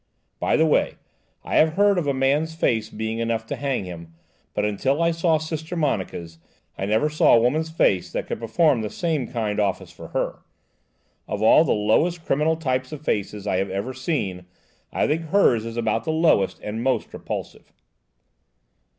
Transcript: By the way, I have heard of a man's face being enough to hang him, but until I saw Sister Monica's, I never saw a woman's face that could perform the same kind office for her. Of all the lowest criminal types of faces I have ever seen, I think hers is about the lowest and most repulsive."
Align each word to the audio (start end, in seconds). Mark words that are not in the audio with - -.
By 0.39 0.57
the 0.57 0.65
way, 0.65 0.95
I 1.43 1.57
have 1.57 1.73
heard 1.73 1.99
of 1.99 2.07
a 2.07 2.11
man's 2.15 2.55
face 2.55 2.89
being 2.89 3.19
enough 3.19 3.45
to 3.45 3.55
hang 3.55 3.83
him, 3.85 4.15
but 4.55 4.65
until 4.65 4.99
I 4.99 5.11
saw 5.11 5.37
Sister 5.37 5.75
Monica's, 5.75 6.39
I 6.75 6.87
never 6.87 7.07
saw 7.07 7.35
a 7.35 7.39
woman's 7.39 7.69
face 7.69 8.11
that 8.11 8.25
could 8.25 8.39
perform 8.39 8.81
the 8.81 8.89
same 8.89 9.27
kind 9.27 9.59
office 9.59 9.91
for 9.91 10.07
her. 10.07 10.39
Of 11.27 11.43
all 11.43 11.63
the 11.63 11.73
lowest 11.73 12.25
criminal 12.25 12.55
types 12.55 12.91
of 12.91 13.05
faces 13.05 13.45
I 13.45 13.57
have 13.57 13.69
ever 13.69 13.93
seen, 13.93 14.45
I 14.91 15.05
think 15.05 15.25
hers 15.29 15.65
is 15.65 15.77
about 15.77 16.03
the 16.05 16.11
lowest 16.11 16.59
and 16.63 16.81
most 16.81 17.13
repulsive." 17.13 17.71